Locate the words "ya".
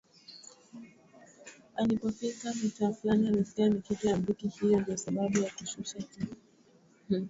4.09-4.17, 5.37-5.49